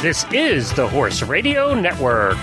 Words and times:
This 0.00 0.24
is 0.32 0.72
the 0.74 0.86
Horse 0.86 1.22
Radio 1.22 1.74
Network. 1.74 2.38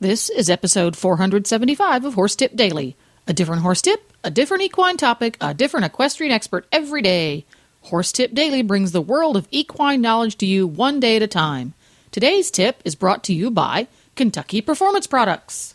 This 0.00 0.30
is 0.30 0.48
episode 0.48 0.96
475 0.96 2.06
of 2.06 2.14
Horse 2.14 2.36
Tip 2.36 2.56
Daily. 2.56 2.96
A 3.26 3.34
different 3.34 3.60
horse 3.60 3.82
tip, 3.82 4.14
a 4.24 4.30
different 4.30 4.62
equine 4.62 4.96
topic, 4.96 5.36
a 5.42 5.52
different 5.52 5.84
equestrian 5.84 6.32
expert 6.32 6.66
every 6.72 7.02
day. 7.02 7.44
Horse 7.82 8.12
Tip 8.12 8.32
Daily 8.32 8.62
brings 8.62 8.92
the 8.92 9.02
world 9.02 9.36
of 9.36 9.46
equine 9.50 10.00
knowledge 10.00 10.38
to 10.38 10.46
you 10.46 10.66
one 10.66 11.00
day 11.00 11.16
at 11.16 11.22
a 11.22 11.26
time. 11.26 11.74
Today's 12.10 12.50
tip 12.50 12.80
is 12.82 12.94
brought 12.94 13.22
to 13.24 13.34
you 13.34 13.50
by 13.50 13.88
Kentucky 14.16 14.62
Performance 14.62 15.06
Products. 15.06 15.74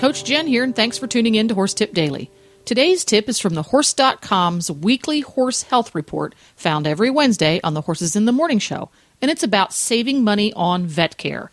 Coach 0.00 0.24
Jen 0.24 0.46
here, 0.46 0.64
and 0.64 0.74
thanks 0.74 0.96
for 0.96 1.06
tuning 1.06 1.34
in 1.34 1.46
to 1.48 1.54
Horse 1.54 1.74
Tip 1.74 1.92
Daily. 1.92 2.30
Today's 2.64 3.04
tip 3.04 3.28
is 3.28 3.38
from 3.38 3.52
the 3.52 3.64
Horse.com's 3.64 4.70
weekly 4.70 5.20
horse 5.20 5.64
health 5.64 5.94
report, 5.94 6.34
found 6.56 6.86
every 6.86 7.10
Wednesday 7.10 7.60
on 7.62 7.74
the 7.74 7.82
Horses 7.82 8.16
in 8.16 8.24
the 8.24 8.32
Morning 8.32 8.58
show, 8.58 8.88
and 9.20 9.30
it's 9.30 9.42
about 9.42 9.74
saving 9.74 10.24
money 10.24 10.54
on 10.54 10.86
vet 10.86 11.18
care. 11.18 11.50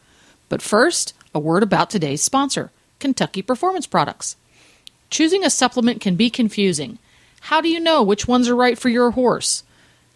But 0.47 0.61
first, 0.61 1.13
a 1.35 1.39
word 1.39 1.61
about 1.61 1.89
today's 1.89 2.21
sponsor, 2.21 2.71
Kentucky 2.99 3.41
Performance 3.41 3.85
Products. 3.85 4.37
Choosing 5.09 5.43
a 5.43 5.49
supplement 5.49 5.99
can 5.99 6.15
be 6.15 6.29
confusing. 6.29 6.99
How 7.41 7.59
do 7.59 7.67
you 7.67 7.81
know 7.81 8.01
which 8.01 8.29
ones 8.29 8.47
are 8.47 8.55
right 8.55 8.79
for 8.79 8.87
your 8.87 9.11
horse? 9.11 9.63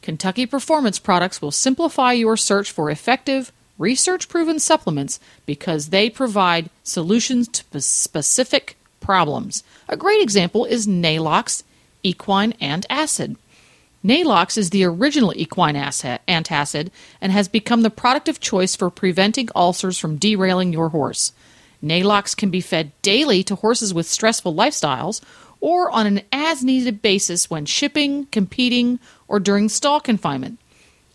Kentucky 0.02 0.46
Performance 0.46 1.00
Products 1.00 1.42
will 1.42 1.52
simplify 1.52 2.14
your 2.14 2.38
search 2.38 2.72
for 2.72 2.90
effective, 2.90 3.52
research 3.78 4.30
proven 4.30 4.60
supplements 4.60 5.20
because 5.46 5.90
they 5.90 6.10
provide 6.10 6.70
solutions 6.84 7.48
to 7.48 7.82
specific 7.82 8.78
problems. 9.00 9.64
A 9.90 9.98
great 9.98 10.22
example 10.22 10.66
is 10.66 10.88
Neigh-Lox 10.88 11.64
Equine 12.04 12.54
Antacid. 12.54 13.36
Neigh-Lox 14.04 14.58
is 14.58 14.72
the 14.72 14.84
original 14.84 15.34
equine 15.36 15.76
antacid 15.76 16.90
and 17.20 17.32
has 17.32 17.48
become 17.48 17.82
the 17.84 17.92
product 17.92 18.28
of 18.28 18.40
choice 18.40 18.76
for 18.76 18.90
preventing 18.90 19.50
ulcers 19.56 20.00
from 20.00 20.18
derailing 20.18 20.74
your 20.74 20.90
horse. 20.90 21.34
Neigh-Lox 21.84 22.34
can 22.34 22.50
be 22.50 22.62
fed 22.62 22.92
daily 23.02 23.44
to 23.44 23.56
horses 23.56 23.94
with 23.94 24.08
stressful 24.08 24.56
lifestyles 24.56 25.22
or 25.60 25.92
on 25.92 26.08
an 26.08 26.22
as 26.32 26.64
needed 26.64 27.02
basis 27.04 27.50
when 27.50 27.66
shipping, 27.66 28.26
competing, 28.28 29.00
or 29.28 29.40
during 29.40 29.70
stall 29.70 30.00
confinement. 30.00 30.58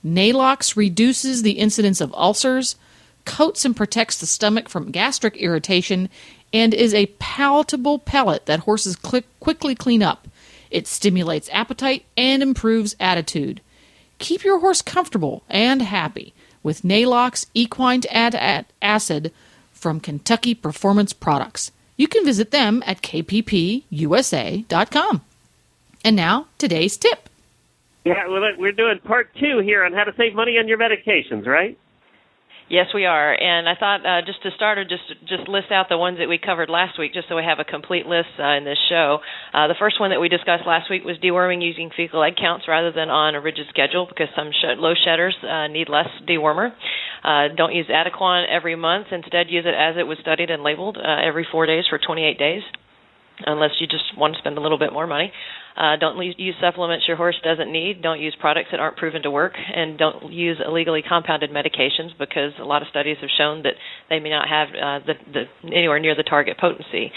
Neigh-Lox 0.07 0.77
reduces 0.77 1.43
the 1.43 1.59
incidence 1.59 2.01
of 2.01 2.15
ulcers, 2.15 2.77
coats 3.25 3.65
and 3.65 3.77
protects 3.77 4.19
the 4.19 4.27
stomach 4.27 4.69
from 4.69 4.93
gastric 4.93 5.37
irritation, 5.37 6.09
and 6.53 6.73
is 6.73 6.95
a 6.95 7.07
palatable 7.19 7.99
pellet 7.99 8.47
that 8.47 8.61
horses 8.61 8.95
quickly 8.95 9.75
clean 9.75 10.05
up. 10.05 10.29
It 10.71 10.87
stimulates 10.87 11.51
appetite 11.53 12.05
and 12.17 12.41
improves 12.41 12.95
attitude. 13.01 13.61
Keep 14.19 14.45
your 14.45 14.61
horse 14.61 14.81
comfortable 14.81 15.43
and 15.49 15.83
happy 15.83 16.33
with 16.62 16.84
Neigh-Lox 16.84 17.47
Equine 17.53 18.03
Antacid 18.03 19.33
from 19.73 19.99
Kentucky 19.99 20.55
Performance 20.55 21.12
Products. 21.12 21.73
You 21.97 22.07
can 22.07 22.25
visit 22.25 22.53
them 22.53 22.83
at 22.87 23.03
kppusa.com. 23.03 23.84
And 26.05 26.15
now, 26.15 26.47
today's 26.59 26.97
tip. 26.97 27.29
Yeah, 28.07 28.29
well, 28.31 28.41
we're 28.57 28.71
doing 28.71 29.01
part 29.05 29.35
two 29.35 29.59
here 29.65 29.83
on 29.83 29.93
how 29.93 30.05
to 30.05 30.12
save 30.17 30.33
money 30.33 30.62
on 30.62 30.69
your 30.69 30.79
medications, 30.79 31.45
right? 31.45 31.77
Yes, 32.71 32.87
we 32.95 33.05
are. 33.05 33.35
And 33.35 33.69
I 33.69 33.75
thought 33.75 34.07
uh, 34.07 34.23
just 34.25 34.43
to 34.45 34.51
start, 34.55 34.79
or 34.79 34.85
just 34.85 35.03
just 35.27 35.49
list 35.49 35.73
out 35.73 35.87
the 35.89 35.99
ones 35.99 36.19
that 36.19 36.29
we 36.29 36.39
covered 36.39 36.71
last 36.71 37.01
week, 37.01 37.15
just 37.15 37.29
so 37.29 37.34
we 37.34 37.43
have 37.43 37.59
a 37.59 37.65
complete 37.65 38.07
list 38.07 38.31
uh, 38.39 38.55
in 38.59 38.65
this 38.65 38.78
show. 38.89 39.19
Uh, 39.53 39.67
the 39.67 39.75
first 39.78 39.99
one 39.99 40.11
that 40.11 40.21
we 40.21 40.28
discussed 40.28 40.62
last 40.67 40.89
week 40.89 41.03
was 41.03 41.19
deworming 41.19 41.67
using 41.67 41.91
fecal 41.97 42.22
egg 42.22 42.34
counts 42.39 42.67
rather 42.69 42.93
than 42.93 43.11
on 43.11 43.34
a 43.34 43.41
rigid 43.41 43.67
schedule, 43.71 44.06
because 44.06 44.28
some 44.37 44.50
sh- 44.55 44.78
low 44.78 44.94
shedders 44.94 45.34
uh, 45.43 45.67
need 45.67 45.88
less 45.88 46.11
dewormer. 46.31 46.71
Uh, 47.25 47.55
don't 47.56 47.75
use 47.75 47.87
Adequan 47.91 48.47
every 48.47 48.77
month. 48.77 49.09
Instead, 49.11 49.50
use 49.50 49.67
it 49.67 49.75
as 49.75 49.99
it 49.99 50.06
was 50.06 50.19
studied 50.23 50.50
and 50.50 50.62
labeled 50.62 50.97
uh, 50.97 51.27
every 51.27 51.47
four 51.50 51.67
days 51.67 51.84
for 51.91 51.99
28 51.99 52.38
days 52.38 52.62
unless 53.45 53.71
you 53.81 53.87
just 53.87 54.05
want 54.17 54.35
to 54.35 54.39
spend 54.39 54.57
a 54.57 54.61
little 54.61 54.79
bit 54.79 54.93
more 54.93 55.07
money. 55.07 55.33
Uh, 55.77 55.97
don't 56.01 56.17
use 56.17 56.55
supplements 56.61 57.05
your 57.07 57.19
horse 57.19 57.37
doesn't 57.45 57.71
need. 57.71 58.01
Don't 58.01 58.21
use 58.21 58.35
products 58.41 58.69
that 58.71 58.81
aren't 58.81 58.97
proven 58.97 59.23
to 59.23 59.31
work, 59.31 59.53
and 59.57 59.99
don't 59.99 60.33
use 60.33 60.57
illegally 60.65 61.03
compounded 61.07 61.51
medications 61.51 62.17
because 62.19 62.53
a 62.59 62.65
lot 62.65 62.81
of 62.81 62.89
studies 62.89 63.19
have 63.21 63.29
shown 63.37 63.63
that 63.65 63.75
they 64.09 64.19
may 64.19 64.31
not 64.31 64.49
have 64.49 64.69
uh, 64.69 65.05
the, 65.05 65.15
the 65.33 65.77
anywhere 65.77 66.01
near 66.01 66.17
the 66.17 66.23
target 66.23 66.57
potency. 66.59 67.13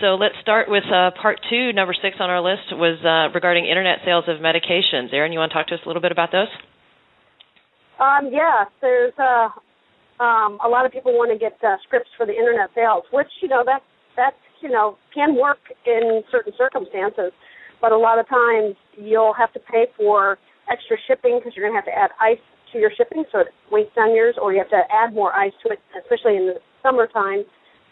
So 0.00 0.14
let's 0.14 0.36
start 0.40 0.70
with 0.70 0.84
uh, 0.86 1.10
part 1.20 1.40
two. 1.50 1.72
Number 1.72 1.92
six 1.92 2.16
on 2.20 2.30
our 2.30 2.40
list 2.40 2.70
was 2.72 2.96
uh, 3.04 3.34
regarding 3.34 3.66
internet 3.66 3.98
sales 4.06 4.24
of 4.28 4.38
medications. 4.38 5.12
Erin, 5.12 5.32
you 5.32 5.38
want 5.38 5.50
to 5.50 5.58
talk 5.58 5.66
to 5.68 5.74
us 5.74 5.80
a 5.84 5.88
little 5.88 6.02
bit 6.02 6.12
about 6.12 6.30
those? 6.30 6.48
Um, 7.98 8.30
yeah, 8.30 8.64
there's 8.80 9.12
uh, 9.18 9.50
um, 10.22 10.58
a 10.64 10.68
lot 10.68 10.86
of 10.86 10.92
people 10.92 11.12
want 11.12 11.32
to 11.32 11.38
get 11.38 11.58
uh, 11.66 11.76
scripts 11.84 12.08
for 12.16 12.26
the 12.26 12.32
internet 12.32 12.70
sales, 12.74 13.02
which 13.12 13.28
you 13.42 13.48
know 13.48 13.64
that's 13.66 13.84
that's 14.16 14.38
you 14.60 14.68
know 14.68 14.96
can 15.14 15.36
work 15.36 15.58
in 15.86 16.22
certain 16.30 16.52
circumstances 16.56 17.32
but 17.80 17.92
a 17.92 17.96
lot 17.96 18.18
of 18.18 18.28
times 18.28 18.74
you'll 18.96 19.34
have 19.34 19.52
to 19.52 19.60
pay 19.60 19.86
for 19.96 20.38
extra 20.70 20.96
shipping 21.06 21.38
because 21.38 21.56
you're 21.56 21.68
going 21.68 21.80
to 21.80 21.80
have 21.80 21.92
to 21.92 21.98
add 21.98 22.10
ice 22.20 22.42
to 22.72 22.78
your 22.78 22.90
shipping 22.96 23.24
so 23.32 23.40
it 23.40 23.48
wastes 23.70 23.92
on 23.96 24.14
yours, 24.14 24.34
or 24.40 24.52
you 24.52 24.58
have 24.58 24.70
to 24.70 24.82
add 24.92 25.14
more 25.14 25.32
ice 25.32 25.52
to 25.64 25.72
it, 25.72 25.78
especially 25.98 26.36
in 26.36 26.46
the 26.46 26.54
summertime, 26.82 27.44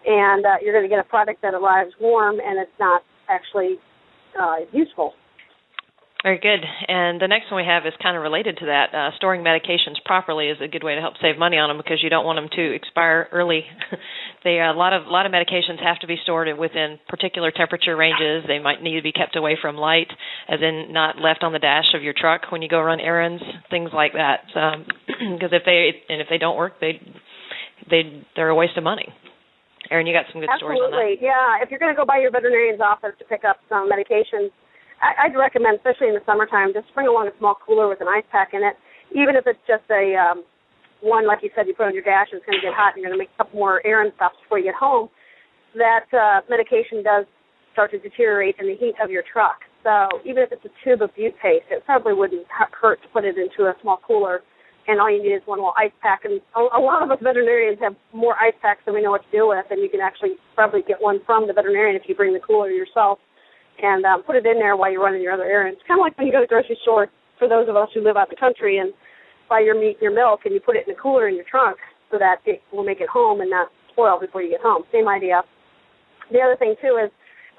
and 0.04 0.44
uh, 0.44 0.56
you're 0.62 0.72
going 0.72 0.84
to 0.84 0.88
get 0.88 0.98
a 0.98 1.08
product 1.08 1.42
that 1.42 1.54
arrives 1.54 1.92
warm 2.00 2.38
and 2.40 2.58
it's 2.58 2.78
not 2.78 3.02
actually 3.28 3.76
uh, 4.40 4.56
useful. 4.72 5.14
Very 6.26 6.42
good. 6.42 6.66
And 6.88 7.22
the 7.22 7.30
next 7.30 7.52
one 7.54 7.62
we 7.62 7.68
have 7.70 7.86
is 7.86 7.94
kind 8.02 8.16
of 8.16 8.22
related 8.24 8.58
to 8.58 8.66
that. 8.66 8.90
Uh, 8.90 9.14
storing 9.14 9.46
medications 9.46 10.02
properly 10.04 10.50
is 10.50 10.58
a 10.58 10.66
good 10.66 10.82
way 10.82 10.96
to 10.96 11.00
help 11.00 11.14
save 11.22 11.38
money 11.38 11.54
on 11.54 11.70
them 11.70 11.78
because 11.78 12.02
you 12.02 12.10
don't 12.10 12.26
want 12.26 12.34
them 12.34 12.50
to 12.50 12.74
expire 12.74 13.28
early. 13.30 13.62
they 14.42 14.58
a 14.58 14.74
lot 14.74 14.90
of 14.90 15.06
a 15.06 15.08
lot 15.08 15.22
of 15.22 15.30
medications 15.30 15.78
have 15.78 16.02
to 16.02 16.08
be 16.08 16.18
stored 16.24 16.50
within 16.58 16.98
particular 17.06 17.52
temperature 17.54 17.94
ranges. 17.94 18.42
They 18.42 18.58
might 18.58 18.82
need 18.82 18.98
to 18.98 19.06
be 19.06 19.14
kept 19.14 19.36
away 19.36 19.54
from 19.54 19.76
light, 19.76 20.10
as 20.50 20.58
in 20.58 20.90
not 20.90 21.22
left 21.22 21.46
on 21.46 21.52
the 21.52 21.62
dash 21.62 21.94
of 21.94 22.02
your 22.02 22.14
truck 22.18 22.50
when 22.50 22.60
you 22.60 22.68
go 22.68 22.82
run 22.82 22.98
errands, 22.98 23.44
things 23.70 23.90
like 23.94 24.14
that. 24.18 24.50
Because 24.50 25.54
um, 25.54 25.54
if 25.54 25.62
they 25.62 26.02
and 26.10 26.20
if 26.20 26.26
they 26.26 26.38
don't 26.38 26.56
work, 26.56 26.80
they 26.80 26.98
they 27.88 28.26
they're 28.34 28.50
a 28.50 28.58
waste 28.58 28.76
of 28.76 28.82
money. 28.82 29.14
Erin, 29.92 30.08
you 30.08 30.12
got 30.12 30.26
some 30.34 30.42
good 30.42 30.50
Absolutely. 30.50 30.90
stories 30.90 30.90
on 30.90 30.90
that. 30.90 31.06
Absolutely. 31.06 31.22
Yeah, 31.22 31.62
if 31.62 31.70
you're 31.70 31.78
going 31.78 31.94
to 31.94 31.96
go 31.96 32.02
by 32.02 32.18
your 32.18 32.34
veterinarian's 32.34 32.82
office 32.82 33.14
to 33.22 33.24
pick 33.30 33.46
up 33.46 33.62
some 33.70 33.86
medications 33.86 34.50
I'd 35.00 35.36
recommend, 35.36 35.76
especially 35.76 36.08
in 36.08 36.14
the 36.14 36.24
summertime, 36.24 36.72
just 36.72 36.88
bring 36.94 37.06
along 37.06 37.28
a 37.28 37.36
small 37.38 37.56
cooler 37.60 37.88
with 37.88 38.00
an 38.00 38.08
ice 38.08 38.24
pack 38.32 38.54
in 38.54 38.64
it, 38.64 38.76
even 39.12 39.36
if 39.36 39.46
it's 39.46 39.60
just 39.68 39.84
a 39.90 40.16
um, 40.16 40.44
one, 41.00 41.26
like 41.26 41.40
you 41.42 41.50
said, 41.54 41.66
you 41.66 41.74
put 41.74 41.86
on 41.86 41.94
your 41.94 42.02
dash 42.02 42.28
and 42.32 42.40
it's 42.40 42.46
going 42.46 42.58
to 42.58 42.64
get 42.64 42.74
hot 42.74 42.94
and 42.94 43.02
you're 43.02 43.12
going 43.12 43.20
to 43.20 43.22
make 43.22 43.32
a 43.36 43.44
couple 43.44 43.60
more 43.60 43.84
errand 43.84 44.12
stops 44.16 44.36
before 44.42 44.58
you 44.58 44.72
get 44.72 44.74
home. 44.74 45.08
That 45.76 46.08
uh, 46.16 46.40
medication 46.48 47.04
does 47.04 47.28
start 47.72 47.92
to 47.92 47.98
deteriorate 47.98 48.56
in 48.58 48.66
the 48.66 48.76
heat 48.76 48.96
of 49.02 49.10
your 49.10 49.22
truck. 49.22 49.60
So 49.84 50.08
even 50.24 50.42
if 50.42 50.50
it's 50.50 50.64
a 50.64 50.72
tube 50.82 51.02
of 51.02 51.14
bute 51.14 51.36
paste, 51.38 51.68
it 51.70 51.84
probably 51.84 52.14
wouldn't 52.14 52.46
hurt 52.48 53.02
to 53.02 53.08
put 53.12 53.24
it 53.24 53.36
into 53.36 53.68
a 53.68 53.74
small 53.82 54.00
cooler. 54.00 54.40
And 54.88 55.00
all 55.00 55.10
you 55.10 55.22
need 55.22 55.34
is 55.34 55.42
one 55.44 55.58
little 55.58 55.74
ice 55.76 55.94
pack. 56.00 56.24
And 56.24 56.40
a 56.56 56.80
lot 56.80 57.02
of 57.02 57.10
us 57.10 57.18
veterinarians 57.20 57.78
have 57.82 57.94
more 58.14 58.34
ice 58.40 58.56
packs 58.62 58.80
than 58.86 58.94
we 58.94 59.02
know 59.02 59.10
what 59.10 59.22
to 59.28 59.32
do 59.36 59.46
with. 59.46 59.66
And 59.70 59.82
you 59.82 59.90
can 59.90 60.00
actually 60.00 60.40
probably 60.54 60.80
get 60.86 60.96
one 61.02 61.20
from 61.26 61.46
the 61.46 61.52
veterinarian 61.52 61.94
if 62.00 62.08
you 62.08 62.14
bring 62.14 62.32
the 62.32 62.40
cooler 62.40 62.70
yourself 62.70 63.18
and 63.82 64.04
um, 64.04 64.22
put 64.22 64.36
it 64.36 64.46
in 64.46 64.58
there 64.58 64.76
while 64.76 64.90
you're 64.90 65.02
running 65.02 65.22
your 65.22 65.32
other 65.32 65.44
errands. 65.44 65.80
Kind 65.86 66.00
of 66.00 66.04
like 66.04 66.16
when 66.18 66.26
you 66.26 66.32
go 66.32 66.40
to 66.40 66.46
the 66.46 66.48
grocery 66.48 66.78
store. 66.82 67.08
For 67.38 67.48
those 67.48 67.68
of 67.68 67.76
us 67.76 67.88
who 67.92 68.00
live 68.00 68.16
out 68.16 68.28
in 68.28 68.34
the 68.34 68.40
country 68.40 68.78
and 68.78 68.94
buy 69.48 69.60
your 69.60 69.78
meat, 69.78 69.98
your 70.00 70.14
milk, 70.14 70.40
and 70.44 70.54
you 70.54 70.60
put 70.60 70.76
it 70.76 70.88
in 70.88 70.94
a 70.94 70.96
cooler 70.96 71.28
in 71.28 71.34
your 71.34 71.44
trunk 71.44 71.76
so 72.10 72.18
that 72.18 72.40
it 72.46 72.62
will 72.72 72.84
make 72.84 73.00
it 73.00 73.08
home 73.08 73.40
and 73.40 73.50
not 73.50 73.68
spoil 73.92 74.18
before 74.18 74.42
you 74.42 74.50
get 74.50 74.60
home. 74.60 74.84
Same 74.92 75.08
idea. 75.08 75.42
The 76.32 76.40
other 76.40 76.56
thing 76.56 76.74
too 76.80 76.98
is 77.02 77.10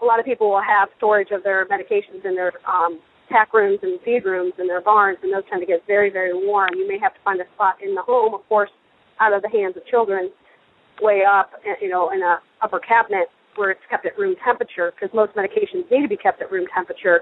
a 0.01 0.05
lot 0.05 0.19
of 0.19 0.25
people 0.25 0.49
will 0.49 0.61
have 0.61 0.89
storage 0.97 1.29
of 1.31 1.43
their 1.43 1.65
medications 1.67 2.25
in 2.25 2.35
their 2.35 2.53
um, 2.67 2.99
tack 3.29 3.53
rooms 3.53 3.79
and 3.81 3.99
feed 4.01 4.25
rooms 4.25 4.53
in 4.57 4.67
their 4.67 4.81
barns, 4.81 5.17
and 5.21 5.33
those 5.33 5.43
tend 5.49 5.61
to 5.61 5.67
get 5.67 5.85
very, 5.85 6.09
very 6.09 6.33
warm. 6.33 6.69
You 6.75 6.87
may 6.87 6.99
have 6.99 7.13
to 7.13 7.19
find 7.23 7.39
a 7.41 7.45
spot 7.55 7.75
in 7.83 7.93
the 7.93 8.01
home, 8.01 8.33
of 8.33 8.41
course, 8.47 8.69
out 9.19 9.33
of 9.33 9.41
the 9.41 9.49
hands 9.49 9.75
of 9.75 9.85
children, 9.85 10.31
way 11.01 11.23
up, 11.27 11.51
you 11.81 11.89
know, 11.89 12.11
in 12.11 12.21
a 12.21 12.39
upper 12.61 12.79
cabinet 12.79 13.27
where 13.57 13.71
it's 13.71 13.81
kept 13.89 14.05
at 14.05 14.17
room 14.17 14.35
temperature 14.43 14.93
because 14.93 15.13
most 15.13 15.33
medications 15.35 15.89
need 15.91 16.03
to 16.03 16.07
be 16.07 16.17
kept 16.17 16.41
at 16.41 16.51
room 16.51 16.65
temperature, 16.73 17.21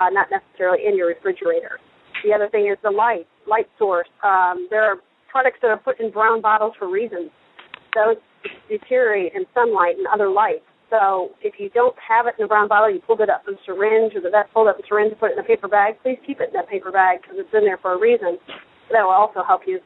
uh, 0.00 0.10
not 0.10 0.28
necessarily 0.30 0.86
in 0.86 0.96
your 0.96 1.08
refrigerator. 1.08 1.78
The 2.24 2.32
other 2.32 2.48
thing 2.48 2.66
is 2.66 2.78
the 2.82 2.90
light, 2.90 3.26
light 3.46 3.68
source. 3.78 4.08
Um, 4.22 4.66
there 4.70 4.82
are 4.82 4.96
products 5.30 5.58
that 5.62 5.68
are 5.68 5.76
put 5.76 6.00
in 6.00 6.10
brown 6.10 6.40
bottles 6.40 6.72
for 6.78 6.90
reasons. 6.90 7.30
Those 7.94 8.16
deteriorate 8.68 9.32
in 9.34 9.44
sunlight 9.54 9.96
and 9.98 10.06
other 10.08 10.28
light. 10.28 10.62
So 10.90 11.30
if 11.42 11.54
you 11.58 11.70
don't 11.70 11.96
have 11.98 12.26
it 12.26 12.34
in 12.38 12.44
a 12.44 12.48
brown 12.48 12.68
bottle, 12.68 12.90
you 12.92 13.00
pulled 13.00 13.20
it 13.20 13.30
up 13.30 13.42
in 13.48 13.54
a 13.54 13.56
syringe, 13.66 14.14
or 14.14 14.20
the 14.20 14.30
vet 14.30 14.52
pulled 14.52 14.68
up 14.68 14.78
a 14.78 14.82
syringe 14.86 15.10
and 15.10 15.20
put 15.20 15.30
it 15.30 15.38
in 15.38 15.44
a 15.44 15.46
paper 15.46 15.68
bag, 15.68 15.94
please 16.02 16.18
keep 16.26 16.40
it 16.40 16.48
in 16.48 16.54
that 16.54 16.68
paper 16.68 16.92
bag 16.92 17.22
because 17.22 17.36
it's 17.38 17.52
in 17.52 17.64
there 17.64 17.78
for 17.78 17.94
a 17.94 18.00
reason. 18.00 18.38
That 18.92 19.02
will 19.02 19.10
also 19.10 19.42
help 19.42 19.62
you 19.66 19.80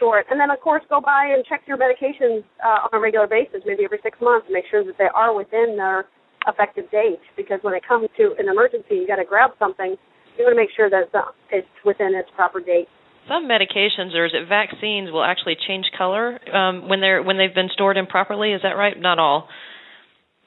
store 0.00 0.18
it. 0.18 0.26
And 0.32 0.40
then, 0.40 0.48
of 0.48 0.60
course, 0.60 0.82
go 0.88 1.00
by 1.00 1.28
and 1.28 1.44
check 1.44 1.60
your 1.68 1.76
medications 1.76 2.40
uh, 2.64 2.88
on 2.88 2.90
a 2.96 2.98
regular 2.98 3.28
basis, 3.28 3.60
maybe 3.68 3.84
every 3.84 4.00
six 4.02 4.16
months, 4.20 4.48
and 4.48 4.54
make 4.56 4.64
sure 4.70 4.82
that 4.82 4.96
they 4.96 5.12
are 5.12 5.36
within 5.36 5.76
their 5.76 6.08
effective 6.48 6.90
date. 6.90 7.20
Because 7.36 7.60
when 7.60 7.74
it 7.74 7.84
comes 7.86 8.08
to 8.16 8.32
an 8.40 8.48
emergency, 8.48 8.96
you 8.96 9.06
got 9.06 9.20
to 9.20 9.28
grab 9.28 9.50
something. 9.60 10.00
You 10.40 10.48
want 10.48 10.56
to 10.56 10.60
make 10.60 10.72
sure 10.72 10.88
that 10.88 11.12
it's 11.52 11.68
within 11.84 12.16
its 12.16 12.32
proper 12.34 12.60
date. 12.60 12.88
Some 13.28 13.44
medications, 13.44 14.16
or 14.16 14.24
is 14.24 14.32
it 14.32 14.48
vaccines, 14.48 15.12
will 15.12 15.22
actually 15.22 15.54
change 15.68 15.84
color 15.96 16.40
um, 16.48 16.88
when 16.88 17.00
they're 17.00 17.22
when 17.22 17.36
they've 17.36 17.54
been 17.54 17.68
stored 17.70 17.98
improperly. 17.98 18.52
Is 18.52 18.62
that 18.62 18.80
right? 18.80 18.98
Not 18.98 19.18
all. 19.18 19.46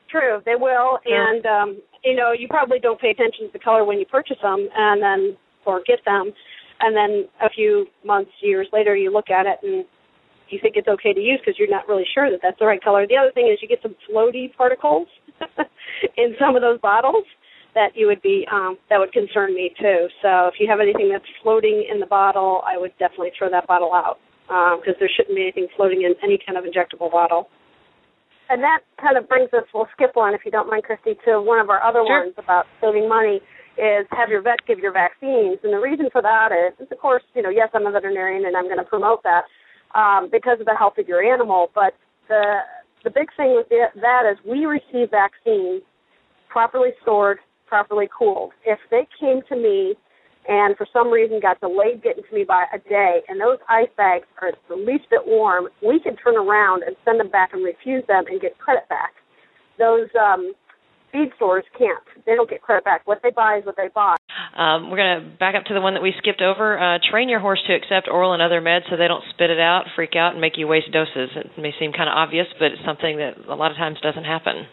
True, 0.10 0.42
they 0.46 0.58
will, 0.58 0.98
and 1.06 1.46
um, 1.46 1.82
you 2.04 2.16
know 2.16 2.34
you 2.34 2.48
probably 2.48 2.80
don't 2.80 3.00
pay 3.00 3.12
attention 3.12 3.46
to 3.48 3.54
the 3.54 3.60
color 3.60 3.86
when 3.86 4.00
you 4.00 4.06
purchase 4.06 4.38
them, 4.42 4.68
and 4.76 5.02
then 5.02 5.38
or 5.66 5.82
get 5.86 6.00
them 6.06 6.34
and 6.84 6.96
then 6.96 7.30
a 7.42 7.50
few 7.50 7.88
months, 8.04 8.32
years 8.42 8.68
later, 8.74 8.94
you 8.94 9.12
look 9.12 9.30
at 9.30 9.46
it 9.46 9.58
and 9.64 9.86
you 10.50 10.60
think 10.62 10.76
it's 10.76 10.88
okay 10.88 11.14
to 11.14 11.20
use 11.20 11.40
because 11.40 11.58
you're 11.58 11.72
not 11.72 11.88
really 11.88 12.06
sure 12.14 12.30
that 12.30 12.40
that's 12.44 12.60
the 12.60 12.66
right 12.66 12.84
color. 12.84 13.08
The 13.08 13.16
other 13.16 13.32
thing 13.32 13.48
is 13.48 13.60
you 13.62 13.70
get 13.70 13.80
some 13.82 13.96
floaty 14.04 14.54
particles 14.54 15.08
in 16.18 16.36
some 16.38 16.58
of 16.58 16.62
those 16.62 16.80
bottles 16.82 17.24
that 17.74 17.96
you 17.96 18.06
would 18.06 18.22
be 18.22 18.46
um, 18.52 18.78
that 18.90 19.00
would 19.00 19.14
concern 19.14 19.56
me 19.56 19.74
too. 19.80 20.08
So 20.22 20.52
if 20.52 20.56
you 20.60 20.68
have 20.70 20.80
anything 20.80 21.10
that's 21.10 21.26
floating 21.42 21.88
in 21.90 22.02
the 22.02 22.06
bottle, 22.06 22.62
I 22.68 22.78
would 22.78 22.92
definitely 23.00 23.32
throw 23.38 23.50
that 23.50 23.66
bottle 23.66 23.94
out 23.94 24.20
because 24.46 24.94
um, 24.94 25.00
there 25.00 25.10
shouldn't 25.16 25.36
be 25.36 25.44
anything 25.44 25.68
floating 25.76 26.04
in 26.04 26.14
any 26.22 26.38
kind 26.46 26.60
of 26.60 26.66
injectable 26.66 27.10
bottle. 27.10 27.48
And 28.50 28.62
that 28.62 28.84
kind 29.02 29.18
of 29.18 29.28
brings 29.30 29.50
us, 29.54 29.64
we'll 29.74 29.88
skip 29.96 30.12
one 30.16 30.34
if 30.36 30.42
you 30.44 30.52
don't 30.52 30.70
mind, 30.70 30.84
Christy, 30.84 31.16
to 31.26 31.42
one 31.42 31.60
of 31.60 31.70
our 31.70 31.82
other 31.82 32.04
sure. 32.06 32.28
ones 32.28 32.36
about 32.38 32.66
saving 32.82 33.08
money 33.08 33.40
is 33.78 34.06
have 34.12 34.30
your 34.30 34.42
vet 34.42 34.60
give 34.68 34.80
your 34.80 34.94
vaccines. 34.94 35.58
And 35.64 35.74
the 35.74 35.80
reason 35.80 36.10
for 36.12 36.22
that 36.22 36.52
is, 36.52 36.74
is 36.80 36.92
of 36.92 37.00
course, 37.00 37.24
you 37.36 37.42
know, 37.42 37.50
yes, 37.50 37.70
I'm 37.74 37.86
a 37.86 37.92
veterinarian 37.92 38.46
and 38.46 38.56
I'm 38.56 38.66
going 38.66 38.78
to 38.78 38.84
promote 38.84 39.24
that 39.24 39.44
um, 39.96 40.30
because 40.32 40.60
of 40.60 40.66
the 40.66 40.76
health 40.78 40.98
of 40.98 41.08
your 41.08 41.24
animal. 41.24 41.72
But 41.74 41.94
the 42.28 42.60
the 43.04 43.10
big 43.10 43.28
thing 43.36 43.54
with 43.56 43.68
it, 43.70 43.92
that 44.02 44.24
is 44.30 44.38
we 44.48 44.66
receive 44.66 45.12
vaccines 45.12 45.82
properly 46.50 46.92
stored, 47.02 47.40
properly 47.68 48.08
cooled. 48.18 48.52
If 48.66 48.80
they 48.92 49.08
came 49.20 49.42
to 49.50 49.56
me 49.56 49.96
and 50.48 50.78
for 50.78 50.88
some 50.94 51.12
reason 51.12 51.40
got 51.42 51.60
delayed 51.60 52.04
getting 52.04 52.24
to 52.24 52.36
me 52.36 52.44
by 52.44 52.66
a 52.74 52.80
day, 52.80 53.22
and 53.28 53.42
those 53.42 53.58
ice 53.68 53.90
bags 53.98 54.26
are 54.42 54.52
the 54.70 54.76
least 54.76 55.10
bit 55.10 55.22
warm, 55.26 55.68
we 55.82 56.00
can 56.00 56.16
turn 56.16 56.38
around 56.38 56.84
and 56.84 56.96
send 57.04 57.20
them 57.20 57.30
back 57.30 57.52
and 57.54 57.64
refuse 57.64 58.04
them 58.08 58.26
and 58.28 58.40
get 58.40 58.58
credit 58.58 58.88
back. 58.88 59.14
Those 59.80 60.08
um, 60.20 60.54
feed 61.14 61.30
stores 61.38 61.64
can't. 61.78 62.04
They 62.26 62.34
don't 62.34 62.50
get 62.50 62.62
credit 62.62 62.84
back. 62.84 63.06
What 63.06 63.22
they 63.22 63.30
buy 63.30 63.62
is 63.62 63.66
what 63.66 63.78
they 63.78 63.88
buy. 63.94 64.18
Um, 64.58 64.90
we're 64.90 64.98
going 64.98 65.22
to 65.22 65.38
back 65.38 65.54
up 65.54 65.64
to 65.70 65.74
the 65.74 65.80
one 65.80 65.94
that 65.94 66.02
we 66.02 66.12
skipped 66.18 66.42
over. 66.42 66.76
Uh, 66.76 66.98
train 67.00 67.30
your 67.30 67.40
horse 67.40 67.62
to 67.70 67.74
accept 67.74 68.10
oral 68.10 68.34
and 68.34 68.42
other 68.42 68.60
meds 68.60 68.90
so 68.90 68.98
they 68.98 69.08
don't 69.08 69.24
spit 69.30 69.54
it 69.54 69.62
out, 69.62 69.86
freak 69.96 70.18
out, 70.18 70.34
and 70.34 70.42
make 70.42 70.58
you 70.58 70.68
waste 70.68 70.92
doses. 70.92 71.30
It 71.38 71.54
may 71.62 71.72
seem 71.80 71.94
kind 71.94 72.10
of 72.10 72.18
obvious, 72.18 72.50
but 72.58 72.74
it's 72.74 72.84
something 72.84 73.22
that 73.22 73.38
a 73.48 73.56
lot 73.56 73.72
of 73.72 73.78
times 73.78 74.02
doesn't 74.02 74.26
happen. 74.26 74.66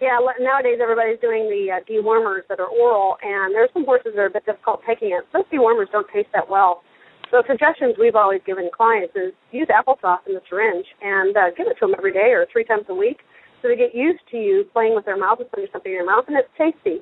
Yeah, 0.00 0.20
nowadays 0.40 0.76
everybody's 0.80 1.20
doing 1.20 1.48
the 1.48 1.72
uh, 1.72 1.80
dewormers 1.88 2.44
that 2.48 2.60
are 2.60 2.68
oral, 2.68 3.16
and 3.22 3.54
there's 3.54 3.70
some 3.72 3.84
horses 3.84 4.12
that 4.16 4.20
are 4.20 4.28
a 4.28 4.30
bit 4.30 4.44
difficult 4.44 4.80
taking 4.86 5.12
it. 5.12 5.24
Those 5.32 5.48
dewormers 5.52 5.92
don't 5.92 6.08
taste 6.12 6.28
that 6.32 6.48
well. 6.48 6.82
So 7.30 7.42
suggestions 7.48 7.96
we've 7.98 8.14
always 8.14 8.40
given 8.46 8.70
clients 8.70 9.16
is 9.16 9.32
use 9.50 9.66
applesauce 9.72 10.20
in 10.28 10.34
the 10.34 10.42
syringe 10.48 10.86
and 11.02 11.36
uh, 11.36 11.50
give 11.56 11.66
it 11.66 11.74
to 11.80 11.88
them 11.88 11.94
every 11.96 12.12
day 12.12 12.30
or 12.36 12.46
three 12.52 12.62
times 12.62 12.84
a 12.88 12.94
week 12.94 13.18
so 13.62 13.68
they 13.68 13.76
get 13.76 13.94
used 13.94 14.22
to 14.30 14.36
you 14.36 14.64
playing 14.72 14.94
with 14.94 15.04
their 15.04 15.18
mouth 15.18 15.40
and 15.40 15.50
putting 15.50 15.66
something 15.72 15.92
in 15.92 15.98
their 15.98 16.06
mouth, 16.06 16.24
and 16.28 16.36
it's 16.36 16.48
tasty. 16.56 17.00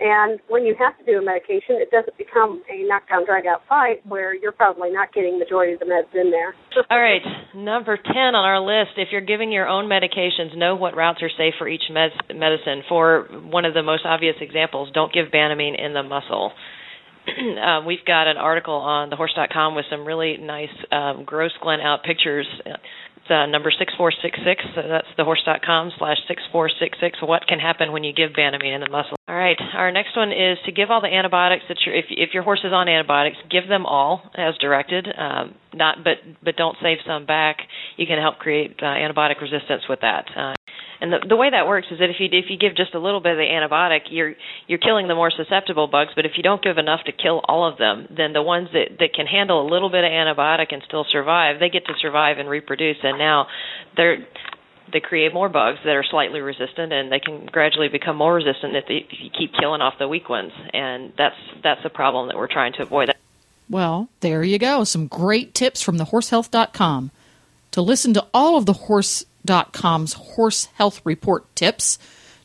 And 0.00 0.40
when 0.48 0.64
you 0.64 0.74
have 0.78 0.98
to 0.98 1.04
do 1.04 1.18
a 1.18 1.24
medication, 1.24 1.78
it 1.78 1.90
doesn't 1.90 2.16
become 2.18 2.62
a 2.66 2.82
knockdown, 2.88 3.24
drag 3.24 3.46
out 3.46 3.62
fight 3.68 4.04
where 4.06 4.34
you're 4.34 4.52
probably 4.52 4.90
not 4.90 5.12
getting 5.12 5.38
the 5.38 5.44
majority 5.44 5.74
of 5.74 5.78
the 5.78 5.84
meds 5.84 6.10
in 6.18 6.30
there. 6.30 6.54
All 6.90 6.98
right, 6.98 7.22
number 7.54 7.96
10 7.96 8.10
on 8.16 8.34
our 8.34 8.58
list. 8.58 8.96
If 8.96 9.08
you're 9.12 9.20
giving 9.20 9.52
your 9.52 9.68
own 9.68 9.88
medications, 9.88 10.56
know 10.56 10.74
what 10.74 10.96
routes 10.96 11.22
are 11.22 11.30
safe 11.36 11.54
for 11.58 11.68
each 11.68 11.84
med- 11.90 12.34
medicine. 12.34 12.82
For 12.88 13.28
one 13.30 13.64
of 13.64 13.74
the 13.74 13.82
most 13.82 14.02
obvious 14.04 14.34
examples, 14.40 14.90
don't 14.92 15.12
give 15.12 15.26
Banamine 15.26 15.78
in 15.78 15.92
the 15.92 16.02
muscle. 16.02 16.52
uh, 17.28 17.82
we've 17.86 18.04
got 18.04 18.26
an 18.26 18.38
article 18.38 18.74
on 18.74 19.10
thehorse.com 19.10 19.76
with 19.76 19.84
some 19.90 20.04
really 20.04 20.36
nice 20.38 20.74
um, 20.90 21.22
gross 21.24 21.52
Glen 21.62 21.80
out 21.80 22.02
pictures 22.02 22.46
number 23.30 23.70
6466. 23.70 24.64
So 24.74 24.80
that's 24.88 25.06
thehorse.com 25.18 25.92
slash 25.98 26.18
6466. 26.28 27.22
What 27.22 27.46
can 27.46 27.58
happen 27.58 27.92
when 27.92 28.04
you 28.04 28.12
give 28.12 28.32
Banamine 28.32 28.74
in 28.74 28.80
the 28.80 28.90
muscle? 28.90 29.16
All 29.28 29.36
right. 29.36 29.56
Our 29.74 29.92
next 29.92 30.16
one 30.16 30.32
is 30.32 30.58
to 30.66 30.72
give 30.72 30.90
all 30.90 31.00
the 31.00 31.12
antibiotics 31.12 31.64
that 31.68 31.78
your 31.86 31.94
if 31.94 32.06
if 32.10 32.34
your 32.34 32.42
horse 32.42 32.60
is 32.64 32.72
on 32.72 32.88
antibiotics, 32.88 33.36
give 33.50 33.68
them 33.68 33.86
all 33.86 34.22
as 34.34 34.56
directed. 34.58 35.06
Um, 35.06 35.54
not 35.74 36.04
but 36.04 36.18
but 36.42 36.56
don't 36.56 36.76
save 36.82 36.98
some 37.06 37.26
back. 37.26 37.58
You 37.96 38.06
can 38.06 38.18
help 38.18 38.38
create 38.38 38.76
uh, 38.82 38.86
antibiotic 38.86 39.40
resistance 39.40 39.82
with 39.88 40.00
that. 40.00 40.26
Uh, 40.36 40.54
and 41.02 41.12
the, 41.12 41.18
the 41.28 41.34
way 41.34 41.50
that 41.50 41.66
works 41.66 41.88
is 41.90 41.98
that 41.98 42.10
if 42.10 42.16
you 42.20 42.28
if 42.30 42.46
you 42.48 42.56
give 42.56 42.76
just 42.76 42.94
a 42.94 43.00
little 43.00 43.20
bit 43.20 43.32
of 43.32 43.38
the 43.38 43.50
antibiotic, 43.50 44.06
you're 44.10 44.34
you're 44.68 44.78
killing 44.78 45.08
the 45.08 45.16
more 45.16 45.32
susceptible 45.34 45.88
bugs. 45.88 46.12
But 46.14 46.26
if 46.26 46.32
you 46.36 46.44
don't 46.44 46.62
give 46.62 46.78
enough 46.78 47.00
to 47.06 47.12
kill 47.12 47.42
all 47.42 47.66
of 47.68 47.76
them, 47.76 48.06
then 48.16 48.32
the 48.32 48.40
ones 48.40 48.68
that 48.72 48.98
that 49.00 49.12
can 49.12 49.26
handle 49.26 49.66
a 49.66 49.68
little 49.68 49.90
bit 49.90 50.04
of 50.04 50.10
antibiotic 50.10 50.72
and 50.72 50.80
still 50.86 51.04
survive, 51.10 51.58
they 51.58 51.70
get 51.70 51.86
to 51.86 51.94
survive 52.00 52.38
and 52.38 52.48
reproduce. 52.48 52.98
And 53.02 53.18
now 53.18 53.48
they're 53.96 54.18
they 54.92 55.00
create 55.00 55.34
more 55.34 55.48
bugs 55.48 55.78
that 55.84 55.90
are 55.90 56.04
slightly 56.08 56.40
resistant, 56.40 56.92
and 56.92 57.10
they 57.10 57.18
can 57.18 57.46
gradually 57.46 57.88
become 57.88 58.14
more 58.14 58.34
resistant 58.34 58.76
if, 58.76 58.84
they, 58.86 59.06
if 59.10 59.18
you 59.18 59.30
keep 59.36 59.52
killing 59.58 59.80
off 59.80 59.94
the 59.98 60.06
weak 60.06 60.28
ones. 60.28 60.52
And 60.72 61.12
that's 61.18 61.34
that's 61.64 61.80
a 61.84 61.90
problem 61.90 62.28
that 62.28 62.36
we're 62.36 62.52
trying 62.52 62.74
to 62.74 62.82
avoid. 62.82 63.10
Well, 63.68 64.08
there 64.20 64.44
you 64.44 64.60
go. 64.60 64.84
Some 64.84 65.08
great 65.08 65.52
tips 65.52 65.82
from 65.82 65.98
thehorsehealth.com. 65.98 67.10
To 67.72 67.80
listen 67.80 68.14
to 68.14 68.26
all 68.34 68.56
of 68.56 68.66
the 68.66 68.74
horse 68.74 69.24
horse.com's 69.48 70.14
horse 70.14 70.64
health 70.74 71.00
report 71.04 71.54
tips. 71.54 71.98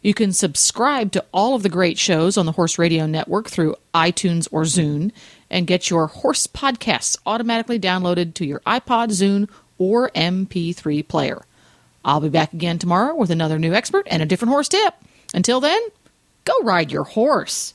You 0.00 0.14
can 0.14 0.32
subscribe 0.32 1.10
to 1.12 1.24
all 1.32 1.54
of 1.54 1.62
the 1.62 1.68
great 1.68 1.98
shows 1.98 2.36
on 2.36 2.46
the 2.46 2.52
Horse 2.52 2.78
Radio 2.78 3.06
Network 3.06 3.48
through 3.48 3.76
iTunes 3.92 4.46
or 4.52 4.62
Zune 4.62 5.10
and 5.50 5.66
get 5.66 5.90
your 5.90 6.06
horse 6.06 6.46
podcasts 6.46 7.18
automatically 7.26 7.80
downloaded 7.80 8.34
to 8.34 8.46
your 8.46 8.60
iPod, 8.60 9.08
Zune, 9.08 9.50
or 9.76 10.10
MP3 10.10 11.06
player. 11.06 11.42
I'll 12.04 12.20
be 12.20 12.28
back 12.28 12.52
again 12.52 12.78
tomorrow 12.78 13.14
with 13.14 13.30
another 13.30 13.58
new 13.58 13.74
expert 13.74 14.06
and 14.10 14.22
a 14.22 14.26
different 14.26 14.50
horse 14.50 14.68
tip. 14.68 14.94
Until 15.34 15.60
then, 15.60 15.80
go 16.44 16.54
ride 16.62 16.92
your 16.92 17.04
horse. 17.04 17.74